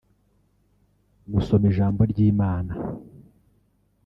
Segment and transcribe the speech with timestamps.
[1.33, 2.73] gusoma ijambo ry'Imana